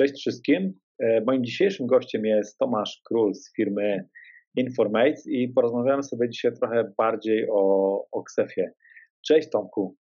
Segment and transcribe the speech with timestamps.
[0.00, 0.72] Cześć wszystkim.
[0.98, 4.08] E, moim dzisiejszym gościem jest Tomasz Król z firmy
[4.56, 8.70] Informates i porozmawiamy sobie dzisiaj trochę bardziej o, o Ksefie.
[9.26, 9.96] Cześć Tomku.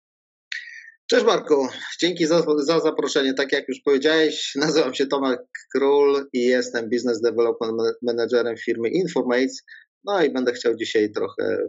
[1.11, 1.69] Cześć Marku,
[2.01, 3.35] dzięki za, za, zaproszenie.
[3.35, 5.41] Tak jak już powiedziałeś, nazywam się Tomek
[5.75, 9.63] Król i jestem Business Development Managerem firmy Informates.
[10.05, 11.69] No i będę chciał dzisiaj trochę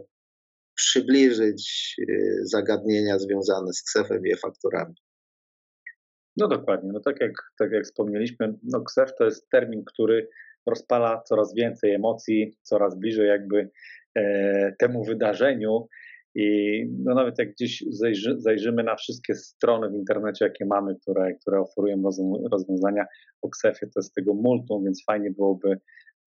[0.74, 4.94] przybliżyć y, zagadnienia związane z ksefem i e-fakturami.
[6.38, 10.28] No dokładnie, no tak jak, tak jak wspomnieliśmy, no KSEF to jest termin, który
[10.66, 13.70] rozpala coraz więcej emocji, coraz bliżej jakby
[14.14, 15.88] e, temu wydarzeniu
[16.34, 21.34] i no nawet jak gdzieś zajrzy, zajrzymy na wszystkie strony w internecie, jakie mamy, które,
[21.34, 22.02] które oferują
[22.52, 23.06] rozwiązania
[23.42, 25.78] o KSEF-ie, to jest tego multum, więc fajnie byłoby,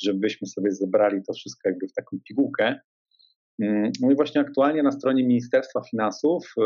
[0.03, 2.79] żebyśmy sobie zebrali to wszystko jakby w taką pigułkę.
[3.61, 6.63] Mm, no i właśnie aktualnie na stronie Ministerstwa Finansów e,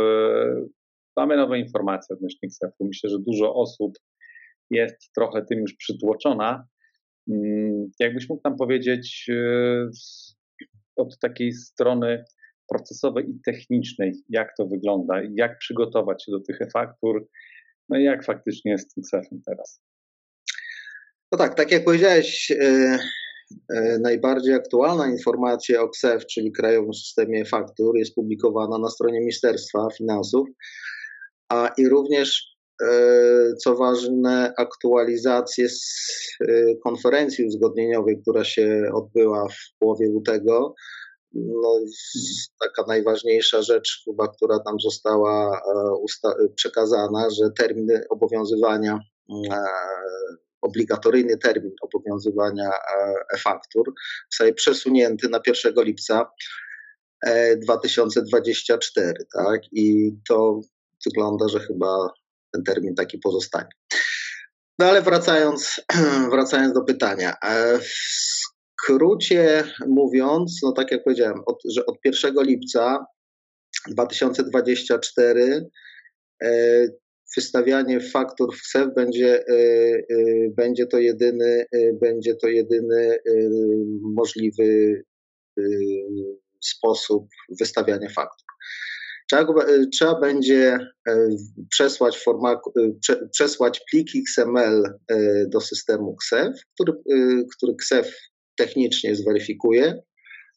[1.17, 2.85] mamy nowe informacje odnośnie KSEF-u.
[2.88, 3.94] Myślę, że dużo osób
[4.69, 6.67] jest trochę tym już przytłoczona.
[7.30, 9.89] Mm, jakbyś mógł nam powiedzieć e,
[10.95, 12.23] od takiej strony
[12.69, 17.27] procesowej i technicznej, jak to wygląda, jak przygotować się do tych e-faktur,
[17.89, 19.81] no i jak faktycznie jest z tym KSEF-em teraz?
[21.31, 22.99] No tak, tak jak powiedziałeś, e,
[23.73, 29.88] e, najbardziej aktualna informacja o KSEF, czyli Krajowym Systemie Faktur, jest publikowana na stronie Ministerstwa
[29.97, 30.47] Finansów
[31.50, 32.88] a i również e,
[33.64, 36.10] co ważne, aktualizację z
[36.42, 40.76] e, konferencji uzgodnieniowej, która się odbyła w połowie lutego.
[41.34, 41.80] No,
[42.62, 45.62] taka najważniejsza rzecz, chyba, która tam została
[46.26, 49.00] e, przekazana, że termin obowiązywania,
[50.62, 52.70] obligatoryjny termin obowiązywania
[53.34, 53.94] e-faktur
[54.32, 56.32] zostaje przesunięty na 1 lipca
[57.58, 59.62] 2024, tak?
[59.72, 60.62] I to
[61.06, 62.10] wygląda, że chyba
[62.54, 63.70] ten termin taki pozostanie.
[64.80, 65.82] No ale wracając,
[66.32, 67.33] wracając do pytania.
[67.43, 67.93] E, w
[68.83, 73.05] skrócie mówiąc, no tak jak powiedziałem, od, że od 1 lipca
[73.88, 75.70] 2024
[76.43, 76.88] e,
[77.37, 79.58] wystawianie faktur w KSEF będzie, e,
[80.58, 81.66] będzie to jedyny,
[82.02, 83.17] będzie to jedyny
[84.16, 85.04] możliwy
[86.61, 87.27] sposób
[87.60, 88.45] wystawiania faktur.
[89.31, 91.27] Trzeba, e, trzeba będzie e,
[91.69, 92.61] przesłać, forma,
[93.09, 94.83] e, przesłać pliki XML
[95.47, 96.93] do systemu KSEF, który,
[97.58, 98.15] który KSEF
[98.58, 100.02] technicznie zweryfikuje,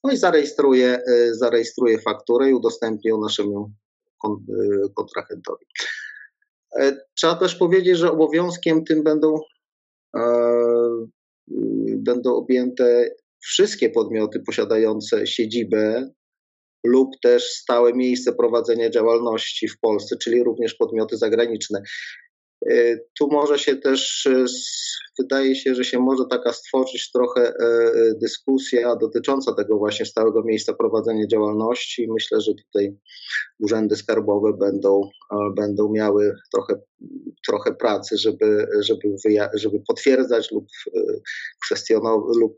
[0.04, 1.02] no i zarejestruje,
[1.32, 3.70] zarejestruje fakturę i udostępni ją naszemu
[4.94, 5.66] kontrahentowi.
[7.14, 9.40] Trzeba też powiedzieć, że obowiązkiem tym będą,
[11.96, 16.10] będą objęte wszystkie podmioty posiadające siedzibę
[16.88, 21.82] lub też stałe miejsce prowadzenia działalności w Polsce, czyli również podmioty zagraniczne.
[22.70, 24.44] E, tu może się też, e,
[25.18, 27.54] wydaje się, że się może taka stworzyć trochę e,
[28.22, 32.08] dyskusja dotycząca tego właśnie stałego miejsca prowadzenia działalności.
[32.10, 32.96] Myślę, że tutaj
[33.58, 35.00] urzędy skarbowe będą,
[35.56, 36.74] będą miały trochę,
[37.46, 39.16] trochę pracy, żeby, żeby,
[39.54, 40.66] żeby potwierdzać lub,
[41.64, 42.56] kwestionować, lub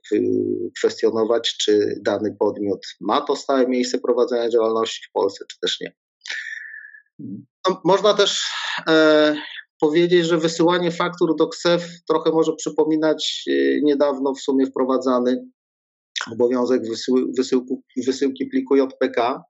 [0.78, 5.92] kwestionować, czy dany podmiot ma to stałe miejsce prowadzenia działalności w Polsce, czy też nie.
[7.69, 8.50] No, można też
[9.81, 15.45] powiedzieć, że wysyłanie faktur do KSEF trochę może przypominać e, niedawno w sumie wprowadzany
[16.33, 16.83] obowiązek
[17.37, 19.43] wysyłku, wysyłki pliku JPK,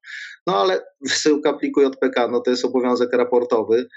[0.47, 3.89] no ale wysyłka pliku JPK no to jest obowiązek raportowy,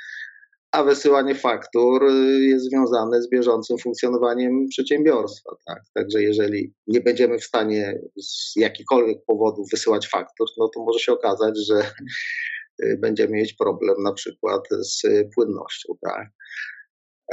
[0.71, 5.55] a wysyłanie faktur e, jest związane z bieżącym funkcjonowaniem przedsiębiorstwa.
[5.65, 5.83] Tak?
[5.93, 11.13] Także jeżeli nie będziemy w stanie z jakichkolwiek powodów wysyłać faktur, no to może się
[11.13, 12.62] okazać, że Y,
[12.97, 15.01] będziemy mieć problem na przykład z
[15.35, 15.93] płynnością.
[16.01, 16.27] Tak,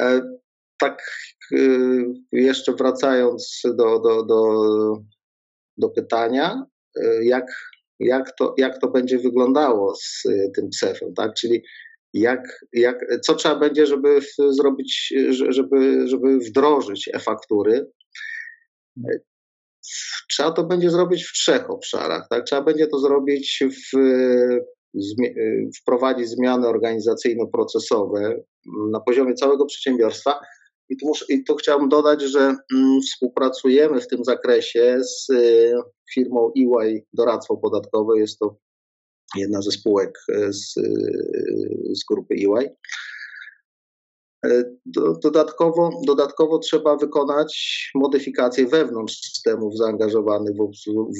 [0.01, 0.21] e,
[0.81, 1.03] tak
[1.53, 4.63] y, jeszcze wracając do, do, do,
[5.77, 6.65] do pytania,
[6.99, 7.47] y, jak,
[8.01, 10.23] jak, to, jak to będzie wyglądało z
[10.57, 11.35] tym CEF-em, tak?
[11.35, 11.63] Czyli
[12.15, 14.21] jak, jak, co trzeba będzie, żeby
[14.51, 15.15] zrobić,
[15.49, 17.87] żeby, żeby wdrożyć e-faktury.
[20.31, 22.27] Trzeba to będzie zrobić w trzech obszarach.
[22.31, 22.45] Tak?
[22.45, 24.65] Trzeba będzie to zrobić w Y,
[25.83, 28.41] wprowadzić zmiany organizacyjno-procesowe
[28.91, 30.41] na poziomie całego przedsiębiorstwa.
[30.89, 32.41] I tu, muszę, I tu chciałbym dodać, że
[32.75, 35.75] mm, współpracujemy w tym zakresie z y,
[36.15, 38.19] firmą EY Doradztwo Podatkowe.
[38.19, 38.57] Jest to
[39.37, 40.75] jedna ze spółek y, z,
[41.93, 42.71] z grupy EY.
[44.47, 44.65] E,
[45.23, 50.57] dodatkowo, dodatkowo trzeba wykonać modyfikacje wewnątrz systemów zaangażowanych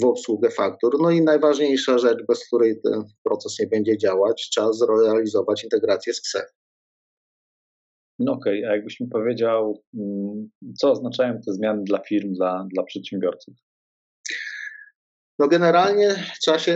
[0.01, 0.97] w, obsługę, faktur.
[1.01, 6.21] No i najważniejsza rzecz, bez której ten proces nie będzie działać, trzeba zrealizować integrację z
[6.21, 6.47] KSEF.
[8.19, 8.71] No okej, okay.
[8.71, 13.55] a jakbyś mi powiedział, mm, co oznaczają te zmiany dla firm, dla, dla przedsiębiorców?
[15.39, 16.73] No generalnie trzeba się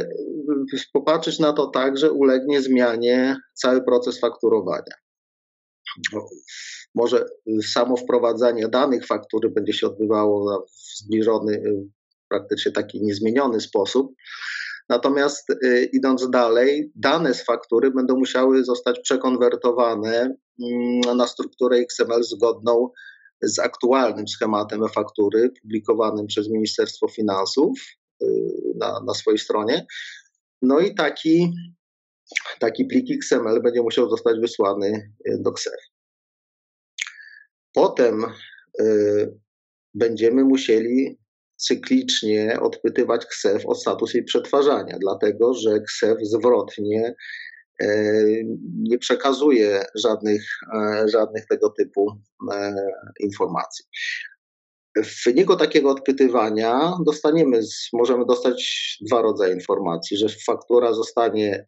[0.74, 5.03] y, popatrzeć na to tak, że ulegnie zmianie cały proces fakturowania.
[6.94, 7.24] Może
[7.72, 11.88] samo wprowadzanie danych faktury będzie się odbywało w zbliżony, y,
[12.28, 14.14] praktycznie taki niezmieniony sposób.
[14.88, 22.22] Natomiast y, idąc dalej, dane z faktury będą musiały zostać przekonwertowane mm, na strukturę XML
[22.22, 22.90] zgodną
[23.42, 27.78] z aktualnym schematem e-faktury publikowanym przez Ministerstwo Finansów
[28.22, 28.26] y,
[28.76, 29.86] na, na swojej stronie.
[30.62, 31.52] No i taki,
[32.58, 35.80] taki plik XML będzie musiał zostać wysłany do KSEF.
[37.72, 38.26] Potem
[38.80, 39.38] y,
[39.94, 41.18] będziemy musieli
[41.56, 47.14] cyklicznie odpytywać KSEF o status jej przetwarzania, dlatego że KSEF zwrotnie
[47.80, 47.86] e,
[48.82, 50.42] nie przekazuje żadnych,
[51.06, 52.06] żadnych tego typu
[53.20, 53.84] informacji.
[54.96, 57.60] W wyniku takiego odpytywania dostaniemy,
[57.92, 61.64] możemy dostać dwa rodzaje informacji, że faktura zostanie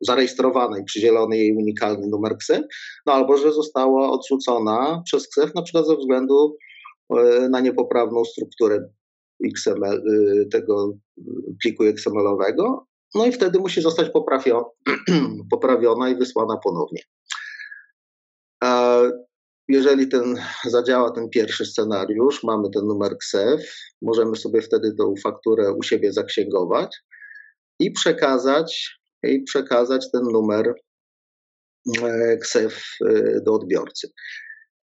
[0.00, 2.62] zarejestrowana i przydzielony jej unikalny numer KSEF,
[3.06, 6.56] no albo że została odrzucona przez KSEF na przykład ze względu
[7.10, 8.88] E, na niepoprawną strukturę
[9.44, 10.92] XML, y, tego
[11.62, 14.10] pliku XML-owego, no i wtedy musi zostać
[15.50, 17.02] poprawiona i wysłana ponownie.
[19.68, 25.72] Jeżeli ten zadziała ten pierwszy scenariusz, mamy ten numer KSEF, możemy sobie wtedy tą fakturę
[25.72, 26.96] u siebie zaksięgować
[27.80, 30.74] i przekazać, i przekazać ten numer
[32.40, 34.08] KSEF y, do odbiorcy.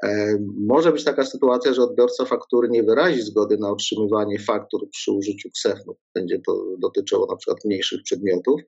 [0.03, 5.11] E, może być taka sytuacja, że odbiorca faktury nie wyrazi zgody na otrzymywanie faktur przy
[5.11, 5.97] użyciu KSEF-u.
[6.15, 8.63] Będzie to dotyczyło na przykład mniejszych przedmiotów, e,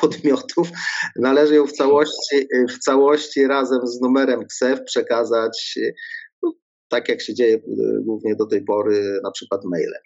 [0.00, 0.68] podmiotów.
[1.16, 5.78] Należy ją w całości, w całości razem z numerem KSEF przekazać,
[6.42, 6.52] no,
[6.88, 7.60] tak jak się dzieje e,
[8.00, 10.02] głównie do tej pory, na przykład mailem.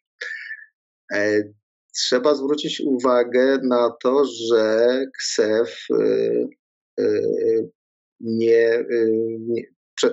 [1.95, 5.87] Trzeba zwrócić uwagę na to, że KSEF
[8.21, 9.63] nie, y, nie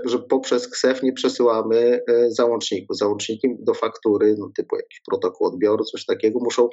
[0.05, 2.93] że poprzez KSEF nie przesyłamy y, załączniku.
[2.93, 6.69] Załączniki do faktury, no typu jakiś protokół odbioru, coś takiego, muszą,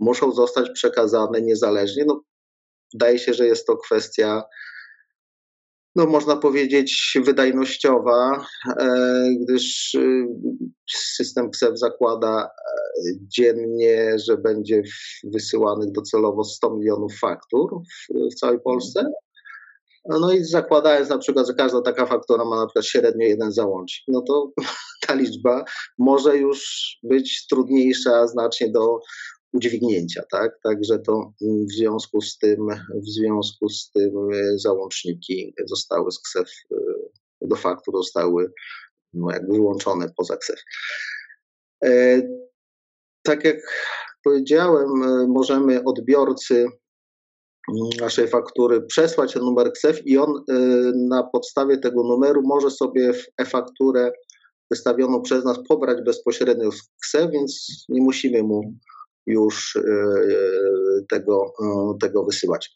[0.00, 2.04] muszą zostać przekazane niezależnie.
[2.06, 2.22] No,
[2.92, 4.42] wydaje się, że jest to kwestia,
[5.96, 8.46] no można powiedzieć, wydajnościowa,
[8.80, 10.26] e, gdyż y,
[10.90, 12.48] system KSEF zakłada e,
[13.20, 14.82] dziennie, że będzie
[15.24, 19.12] wysyłanych docelowo 100 milionów faktur w, w całej Polsce.
[20.08, 24.04] No i zakładając na przykład, że każda taka faktura ma na przykład średnio jeden załącznik,
[24.08, 24.50] no to
[25.06, 25.64] ta liczba
[25.98, 29.00] może już być trudniejsza znacznie do
[29.52, 30.60] udźwignięcia, tak?
[30.62, 36.50] Także to w związku z tym, w związku z tym e, załączniki zostały z KSEF
[36.72, 36.76] e,
[37.48, 38.52] do faktur zostały
[39.12, 40.60] no, jakby wyłączone poza KSEF.
[41.84, 42.22] E,
[43.22, 43.56] tak jak
[44.24, 44.88] powiedziałem,
[45.28, 46.66] możemy odbiorcy
[48.00, 50.42] naszej faktury przesłać ten numer KSEF i on y,
[50.96, 54.12] na podstawie tego numeru może sobie w e-fakturę
[54.70, 58.74] wystawioną przez nas pobrać bezpośrednio z KSEF, więc nie musimy mu
[59.26, 59.82] już y,
[61.08, 61.52] tego,
[61.94, 62.70] y, tego wysyłać.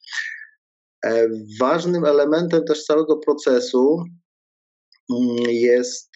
[1.06, 1.28] E,
[1.60, 4.04] ważnym elementem też całego procesu
[5.10, 6.10] mm, jest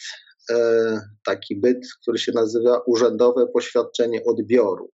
[0.50, 4.90] e, taki byt, który się nazywa urzędowe poświadczenie odbioru.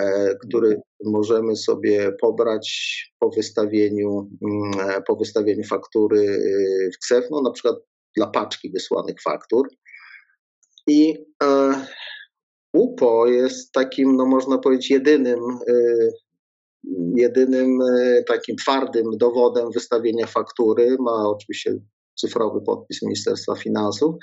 [0.00, 7.24] E, który możemy sobie pobrać po wystawieniu, mm, e, po wystawieniu faktury e, w KSEF,
[7.30, 7.76] no na przykład
[8.16, 9.68] dla paczki wysłanych faktur.
[10.86, 11.24] I
[12.72, 15.40] UPO jest takim, no można powiedzieć, jedynym,
[17.16, 17.78] jedynym
[18.26, 20.96] takim twardym dowodem wystawienia faktury.
[21.00, 21.76] Ma oczywiście
[22.14, 24.14] cyfrowy podpis Ministerstwa Finansów.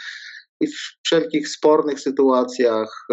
[0.61, 3.07] I w wszelkich spornych sytuacjach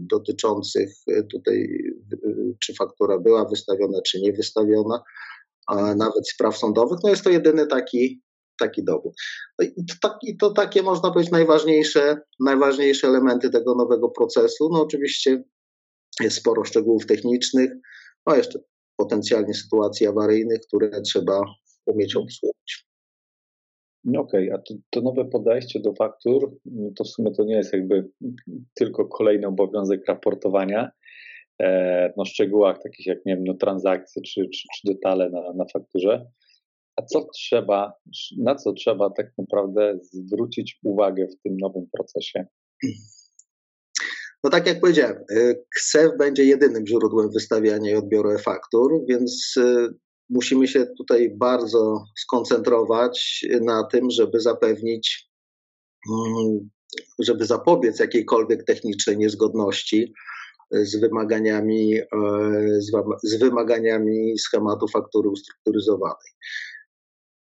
[0.00, 1.78] dotyczących e, tutaj,
[2.12, 2.16] e,
[2.60, 5.02] czy faktura była wystawiona, czy nie wystawiona,
[5.66, 8.22] a nawet spraw sądowych, no jest to jedyny taki,
[8.62, 9.14] taki dowód.
[9.58, 14.68] No I to, tak, I to takie, można powiedzieć, najważniejsze, najważniejsze elementy tego nowego procesu.
[14.72, 15.42] No oczywiście
[16.20, 17.70] jest sporo szczegółów technicznych,
[18.26, 18.58] no jeszcze
[18.96, 21.40] potencjalnie sytuacji awaryjnych, które trzeba
[21.86, 22.86] umieć obsługiwać.
[24.04, 27.44] No okej, okay, a to, to, nowe podejście do faktur, no to w sumie to
[27.44, 28.08] nie jest jakby
[28.74, 30.90] tylko kolejny obowiązek raportowania
[31.62, 35.64] e, no szczegółach takich jak nie wiem, no transakcje czy, czy, czy detale na, na
[35.72, 36.26] fakturze.
[36.96, 37.92] A co trzeba,
[38.38, 42.46] na co trzeba tak naprawdę zwrócić uwagę w tym nowym procesie?
[44.44, 45.24] No tak jak powiedziałem,
[45.76, 49.54] KSEF będzie jedynym źródłem wystawiania i odbioru e-faktur, więc
[50.30, 55.30] musimy się tutaj bardzo skoncentrować na tym, żeby zapewnić,
[56.10, 56.70] mm,
[57.18, 60.12] żeby zapobiec jakiejkolwiek technicznej niezgodności
[60.72, 62.04] z wymaganiami, e,
[63.22, 66.32] z wymaganiami schematu faktury ustrukturyzowanej.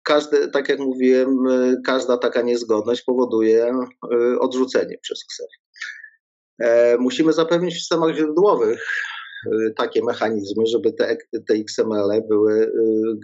[0.06, 5.50] Każdy, tak jak mówiłem, e, każda taka niezgodność powoduje e, odrzucenie przez KSEF.
[6.98, 8.86] Musimy zapewnić w systemach źródłowych
[9.76, 11.16] takie mechanizmy, żeby te,
[11.48, 12.72] te XML były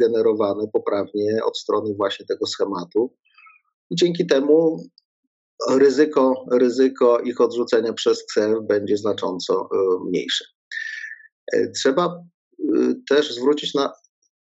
[0.01, 3.15] generowane poprawnie od strony właśnie tego schematu.
[3.91, 4.83] Dzięki temu
[5.71, 10.45] ryzyko, ryzyko ich odrzucenia przez KSEF będzie znacząco e, mniejsze.
[11.53, 13.93] E, trzeba e, też zwrócić na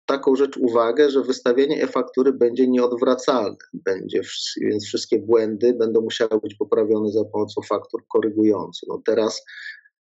[0.06, 4.22] taką rzecz uwagę, że wystawienie e-faktury będzie nieodwracalne, będzie,
[4.62, 8.90] więc wszystkie błędy będą musiały być poprawione za pomocą faktur korygujących.
[8.90, 9.46] No teraz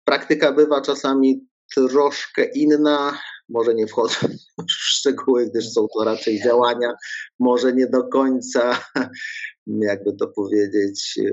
[0.04, 3.18] praktyka bywa czasami troszkę inna,
[3.48, 4.16] może nie wchodzę
[4.58, 6.92] w szczegóły, gdyż są to raczej działania,
[7.38, 8.84] może nie do końca,
[9.66, 11.32] jakby to powiedzieć, e,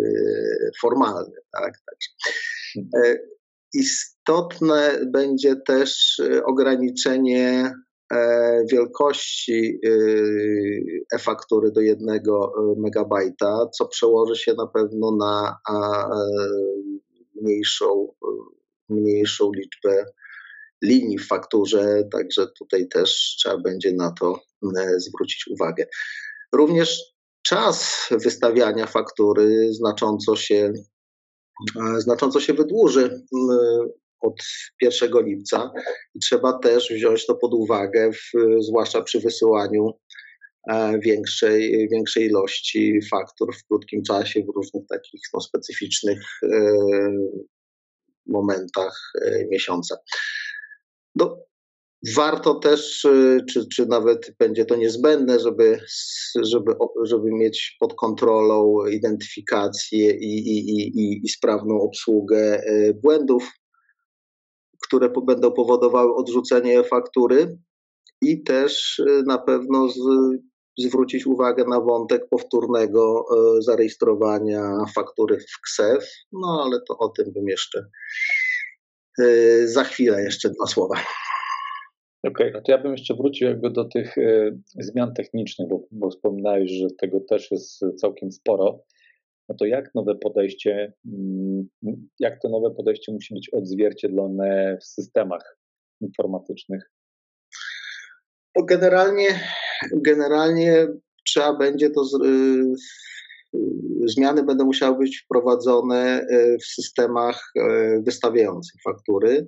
[0.82, 1.38] formalne.
[1.52, 1.74] Tak?
[2.96, 3.18] E,
[3.74, 7.74] istotne będzie też e, ograniczenie
[8.72, 9.80] wielkości
[11.14, 15.58] e-faktury do jednego megabajta, co przełoży się na pewno na
[17.42, 18.14] mniejszą,
[18.90, 20.06] mniejszą liczbę
[20.84, 24.42] linii w fakturze, także tutaj też trzeba będzie na to
[24.78, 25.86] e, zwrócić uwagę.
[26.54, 27.02] Również
[27.42, 30.74] czas wystawiania faktury znacząco się,
[31.82, 33.22] e, znacząco się wydłuży
[34.22, 34.44] od
[34.82, 35.72] 1 lipca
[36.16, 39.94] i trzeba też wziąć to pod uwagę, w, zwłaszcza przy wysyłaniu
[40.72, 46.20] e, większej, większej ilości faktur w krótkim czasie, w różnych takich no, specyficznych
[48.26, 49.12] momentach
[49.52, 49.98] miesiąca.
[51.16, 51.38] No,
[52.16, 53.08] warto też,
[53.50, 55.80] czy, czy nawet będzie to niezbędne, żeby,
[56.42, 56.72] żeby,
[57.04, 62.64] żeby mieć pod kontrolą identyfikację i, i, i, i sprawną obsługę
[63.04, 63.52] błędów,
[64.90, 67.58] które będą powodowały odrzucenie faktury
[68.22, 70.00] i też y, na pewno z,
[70.78, 73.26] zwrócić uwagę na wątek powtórnego
[73.60, 77.86] zarejestrowania faktury w KSEF, no ale to o tym bym jeszcze
[79.20, 80.96] Y, za chwilę jeszcze dwa słowa.
[82.24, 84.16] Okej, okay, no to ja bym jeszcze wrócił jakby do tych
[84.80, 88.80] zmian technicznych, bo, bo wspominałeś, że tego też jest całkiem sporo.
[89.50, 91.70] No to jak nowe podejście, mm,
[92.20, 95.58] jak to nowe podejście musi być odzwierciedlone w systemach
[96.02, 96.92] informatycznych?
[98.64, 99.28] Generalnie,
[99.94, 100.88] generalnie
[101.26, 102.74] trzeba będzie to y,
[104.06, 109.48] zmiany będą musiały być wprowadzone e, w systemach e, wystawiających faktury.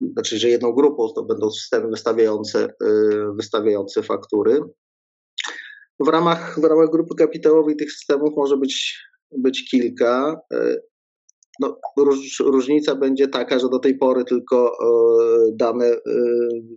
[0.00, 2.68] Znaczy, że jedną grupą to będą systemy wystawiające,
[3.36, 4.60] wystawiające faktury.
[6.00, 8.98] W ramach, w ramach grupy kapitałowej tych systemów może być,
[9.38, 10.40] być kilka.
[11.60, 14.78] No, róż, różnica będzie taka, że do tej pory tylko
[15.52, 15.96] dane,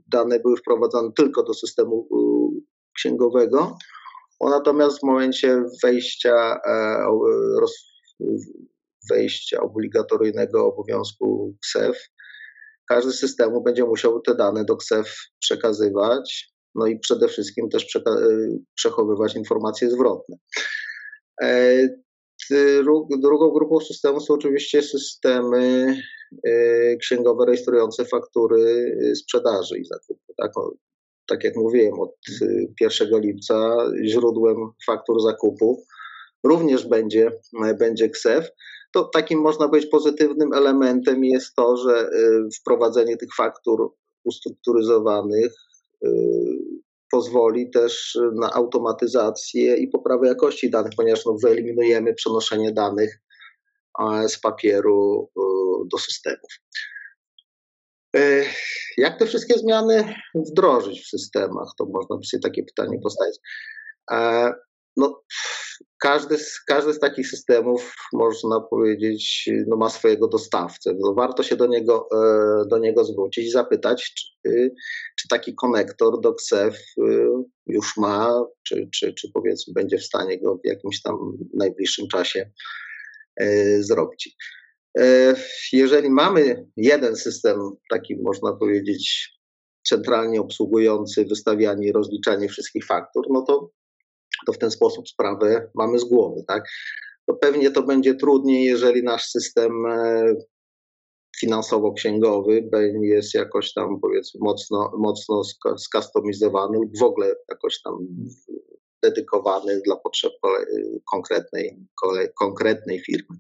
[0.08, 2.08] dane były wprowadzane tylko do systemu
[2.96, 3.78] księgowego.
[4.42, 7.08] Natomiast w momencie wejścia, e,
[9.10, 11.98] wejścia obligatoryjnego obowiązku KSEF,
[12.88, 17.96] każdy z systemów będzie musiał te dane do KSEF przekazywać, no i przede wszystkim też
[17.96, 18.02] e,
[18.76, 20.38] przechowywać informacje zwrotne.
[21.42, 21.88] E,
[23.22, 25.96] drugą grupą systemów są oczywiście systemy
[27.02, 30.34] księgowe rejestrujące faktury sprzedaży i zakupu.
[30.38, 30.52] Tak?
[31.30, 32.16] tak jak mówiłem, od
[32.82, 35.84] 1 y, lipca źródłem faktur zakupu
[36.44, 37.32] również będzie,
[37.80, 38.50] będzie KSEF.
[38.94, 42.10] To takim można powiedzieć pozytywnym elementem jest to, że
[42.62, 45.52] wprowadzenie tych faktur ustrukturyzowanych
[47.12, 53.20] pozwoli też na automatyzację i poprawę jakości danych, ponieważ no, wyeliminujemy przenoszenie danych
[54.28, 55.30] z papieru
[55.92, 56.52] do systemów.
[58.16, 58.44] E,
[58.98, 61.70] jak te wszystkie zmiany wdrożyć w systemach?
[61.78, 63.38] To można by sobie takie pytanie postawić.
[64.12, 64.52] E,
[64.98, 65.24] no,
[66.00, 70.94] każdy, z, każdy z takich systemów, można powiedzieć, no ma swojego dostawcę.
[71.00, 74.72] No warto się do niego, e, do niego zwrócić i zapytać, czy,
[75.20, 76.78] czy taki konektor do KSEF
[77.68, 82.52] już ma, czy, czy, czy powiedzmy będzie w stanie go w jakimś tam najbliższym czasie
[83.80, 84.36] zrobić.
[84.98, 85.36] E,
[85.74, 89.30] jeżeli mamy jeden system, taki można powiedzieć,
[89.84, 93.70] centralnie obsługujący wystawianie i rozliczanie wszystkich faktur, no to,
[94.46, 96.44] to w ten sposób sprawę mamy z głowy.
[96.48, 96.64] Tak?
[97.26, 100.34] To pewnie to będzie trudniej, jeżeli nasz system e,
[101.42, 102.70] finansowo-księgowy
[103.02, 105.42] jest jakoś tam powiedzmy mocno, mocno
[105.78, 107.94] skustomizowany lub w ogóle jakoś tam
[109.04, 110.34] dedykowany dla potrzeb
[111.12, 111.78] konkretnej,
[112.40, 113.38] konkretnej firmy.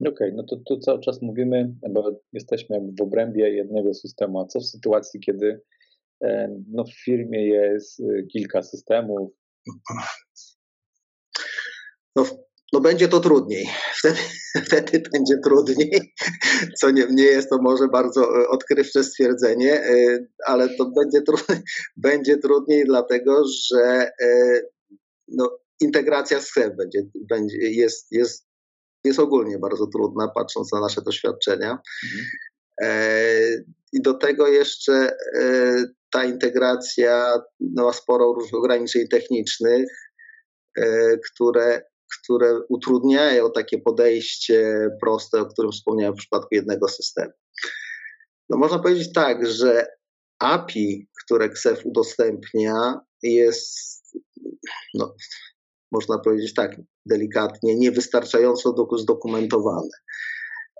[0.00, 4.46] Okej, okay, no to tu cały czas mówimy, bo jesteśmy w obrębie jednego systemu, a
[4.46, 5.60] co w sytuacji, kiedy
[6.72, 9.32] no, w firmie jest e, kilka systemów?
[12.16, 12.26] No,
[12.72, 13.66] no będzie to trudniej.
[13.98, 14.18] Wtedy,
[14.66, 16.14] wtedy będzie trudniej,
[16.80, 19.82] co nie, nie jest to może bardzo e, odkrywcze stwierdzenie,
[20.46, 21.62] ale to będzie, trudniej,
[21.96, 24.10] będzie trudniej dlatego, że
[25.28, 28.46] no, integracja z chleb będzie, będzie, jest, jest
[29.06, 31.78] jest ogólnie bardzo trudna, patrząc na nasze doświadczenia.
[32.04, 32.26] Mhm.
[32.82, 32.90] E,
[33.92, 35.84] I do tego jeszcze e,
[36.16, 39.88] ta integracja ma sporo różnych ograniczeń technicznych,
[40.78, 41.82] e, które,
[42.22, 47.32] które utrudniają takie podejście proste, o którym wspomniałem w przypadku jednego systemu.
[48.48, 49.86] No, można powiedzieć tak, że
[50.38, 54.02] API, które XEF udostępnia, jest
[54.94, 55.14] no,
[55.92, 59.90] można powiedzieć tak delikatnie, niewystarczająco zdokumentowane.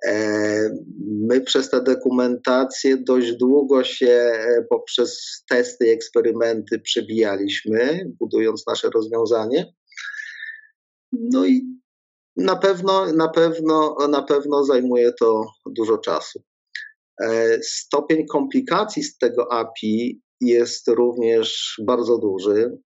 [0.04, 0.70] E,
[1.06, 8.90] my przez tę dokumentację dość długo się e, poprzez testy i eksperymenty przebijaliśmy, budując nasze
[8.90, 9.72] rozwiązanie.
[11.12, 11.76] No i
[12.36, 16.42] na pewno, na pewno, na pewno zajmuje to dużo czasu.
[17.22, 22.78] E, stopień komplikacji z tego API jest również bardzo duży.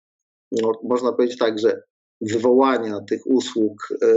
[0.51, 1.81] No, można powiedzieć tak, że
[2.21, 4.07] wywołania tych usług e,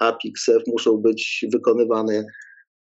[0.00, 2.24] API XF muszą być wykonywane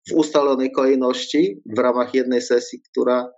[0.09, 3.31] w ustalonej kolejności w ramach jednej sesji, która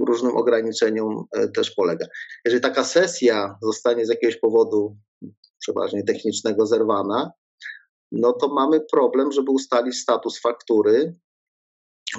[0.00, 2.06] różnym ograniczeniom e, też polega.
[2.44, 4.96] Jeżeli taka sesja zostanie z jakiegoś powodu,
[5.60, 7.30] przeważnie technicznego, zerwana,
[8.12, 11.14] no to mamy problem, żeby ustalić status faktury.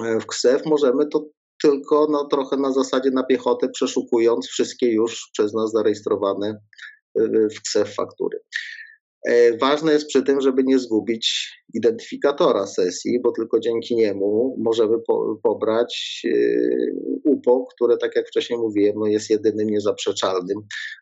[0.04, 1.24] E, w KSEF możemy to
[1.62, 6.60] tylko no, trochę na zasadzie na piechotę, przeszukując wszystkie już przez nas zarejestrowane
[7.56, 8.38] w KSEF faktury.
[9.26, 14.98] E, ważne jest przy tym, żeby nie zgubić identyfikatora sesji, bo tylko dzięki niemu możemy
[15.06, 16.38] po, pobrać e,
[17.24, 20.58] UPO, które, tak jak wcześniej mówiłem, no jest jedynym niezaprzeczalnym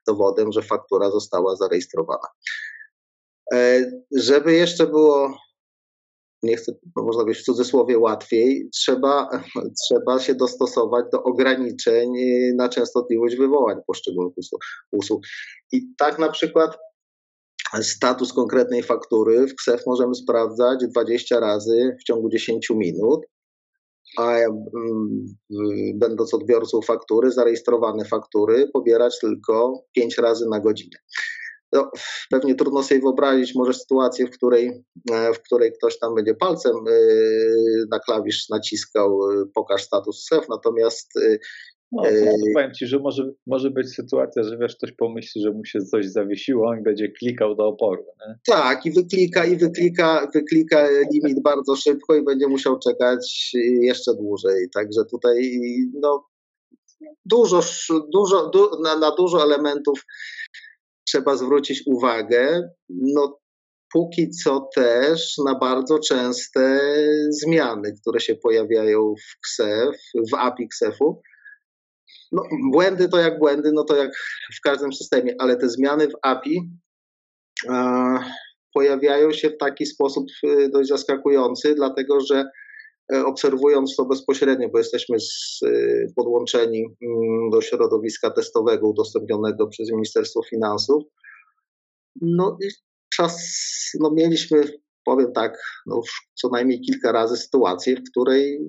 [0.07, 2.29] dowodem, że faktura została zarejestrowana.
[3.55, 5.37] E, żeby jeszcze było,
[6.42, 9.29] nie chcę, no można powiedzieć w cudzysłowie łatwiej, trzeba,
[9.88, 12.12] trzeba się dostosować do ograniczeń
[12.57, 14.35] na częstotliwość wywołań poszczególnych
[14.92, 15.27] usług.
[15.74, 16.78] I tak na przykład
[17.82, 23.20] status konkretnej faktury w KSEF możemy sprawdzać 20 razy w ciągu 10 minut,
[24.18, 24.37] a
[25.94, 30.98] będąc odbiorcą faktury, zarejestrowane faktury pobierać tylko 5 razy na godzinę.
[31.72, 31.90] No,
[32.30, 36.76] pewnie trudno sobie wyobrazić może sytuację, w której, e, w której ktoś tam będzie palcem
[36.76, 36.92] e,
[37.90, 41.12] na klawisz naciskał e, pokaż status SEF, natomiast
[41.92, 42.03] no,
[42.55, 46.07] powiem Ci, że może, może być sytuacja, że wiesz, ktoś pomyśli, że mu się coś
[46.07, 48.03] zawiesiło i będzie klikał do oporu.
[48.03, 48.35] Nie?
[48.47, 54.66] Tak, i wyklika, i wyklika, wyklika limit bardzo szybko i będzie musiał czekać jeszcze dłużej.
[54.75, 55.59] Także tutaj
[55.94, 56.25] no,
[57.25, 57.61] dużo,
[58.12, 60.05] dużo, du, na, na dużo elementów
[61.09, 62.70] trzeba zwrócić uwagę.
[62.88, 63.38] No,
[63.92, 66.81] póki co też na bardzo częste
[67.29, 69.97] zmiany, które się pojawiają w KSEF,
[70.33, 71.20] w API KSEF-u.
[72.32, 74.10] No, błędy to jak błędy, no to jak
[74.56, 76.70] w każdym systemie, ale te zmiany w API
[77.68, 78.18] a,
[78.74, 82.44] pojawiają się w taki sposób y, dość zaskakujący, dlatego że
[83.14, 89.90] e, obserwując to bezpośrednio, bo jesteśmy z, y, podłączeni mm, do środowiska testowego udostępnionego przez
[89.90, 91.02] Ministerstwo Finansów,
[92.20, 92.68] no i
[93.16, 93.60] czas,
[94.00, 94.64] no mieliśmy,
[95.04, 96.00] powiem tak, no
[96.34, 98.60] co najmniej kilka razy sytuację, w której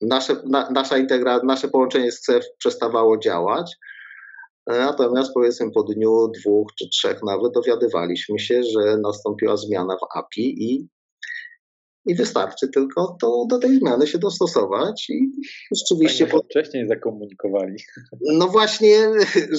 [0.00, 3.76] nasze, na, nasza integra, nasze połączenie z CEF przestawało działać,
[4.66, 10.64] natomiast powiedzmy po dniu, dwóch czy trzech nawet dowiadywaliśmy się, że nastąpiła zmiana w API
[10.64, 10.88] i
[12.06, 15.30] i wystarczy tylko to, do tej zmiany się dostosować i
[15.76, 16.26] rzeczywiście...
[16.26, 16.42] Po...
[16.42, 17.76] Wcześniej zakomunikowali.
[18.38, 19.10] No właśnie,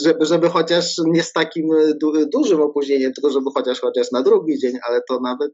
[0.04, 1.68] żeby, żeby chociaż nie z takim
[2.02, 5.52] du dużym opóźnieniem, tylko żeby chociaż chociaż na drugi dzień, ale to nawet,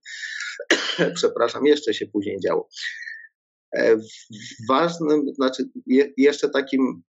[1.19, 2.67] przepraszam, jeszcze się później działo.
[3.75, 3.97] E,
[4.69, 7.01] ważnym, znaczy je, jeszcze takim,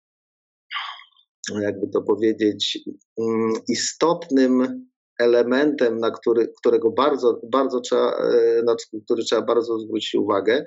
[1.61, 2.79] jakby to powiedzieć,
[3.19, 4.85] mm, istotnym
[5.19, 10.65] elementem, na który, którego bardzo, bardzo trzeba, e, na który trzeba bardzo zwrócić uwagę,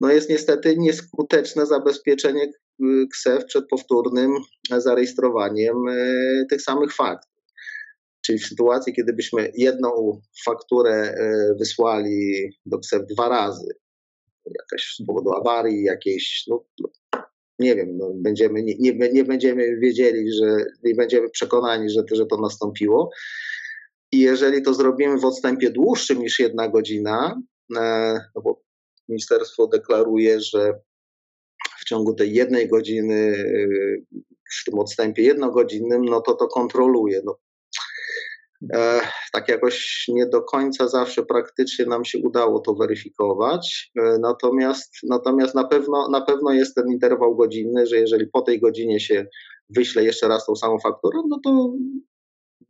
[0.00, 2.52] no jest niestety nieskuteczne zabezpieczenie
[3.12, 4.30] KSEF przed powtórnym
[4.70, 7.38] zarejestrowaniem e, tych samych faktów.
[8.26, 11.14] Czyli w sytuacji, kiedy byśmy jedną fakturę
[11.58, 13.74] wysłali do KSEF dwa razy,
[14.60, 16.64] jakaś z powodu awarii, jakiejś, no,
[17.58, 22.26] nie wiem, no, będziemy, nie, nie, nie, będziemy wiedzieli, że nie będziemy przekonani, że że
[22.26, 23.10] to nastąpiło.
[24.12, 27.40] I jeżeli to zrobimy w odstępie dłuższym niż jedna godzina,
[27.76, 28.62] e, no bo
[29.08, 30.80] ministerstwo deklaruje, że
[31.80, 33.44] w ciągu tej jednej godziny,
[34.60, 37.22] w tym odstępie jednogodzinnym, no to to kontroluje.
[37.24, 37.38] No,
[38.74, 39.00] E,
[39.32, 43.90] tak jakoś nie do końca zawsze praktycznie nam się udało to weryfikować.
[43.96, 48.60] E, natomiast, natomiast na, pewno, na pewno jest ten interwał godzinny, że jeżeli po tej
[48.60, 49.26] godzinie się
[49.68, 51.72] wyśle jeszcze raz tą samą fakturę, no to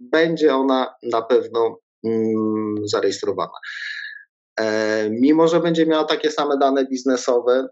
[0.00, 3.58] będzie ona na pewno mm, zarejestrowana.
[4.60, 7.68] E, mimo, że będzie miała takie same dane biznesowe,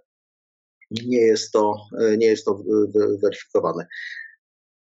[0.90, 1.74] nie jest to,
[2.18, 2.62] nie jest to
[3.22, 3.86] weryfikowane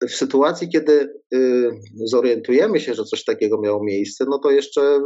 [0.09, 1.71] w sytuacji, kiedy y,
[2.05, 4.99] zorientujemy się, że coś takiego miało miejsce, no to jeszcze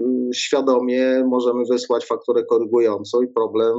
[0.00, 3.74] y, świadomie możemy wysłać fakturę korygującą i problem